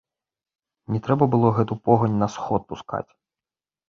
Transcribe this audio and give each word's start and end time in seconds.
Не 0.95 1.01
трэба 1.07 1.27
было 1.35 1.51
гэту 1.57 1.77
погань 1.89 2.15
на 2.23 2.29
сход 2.37 2.65
пускаць. 2.73 3.07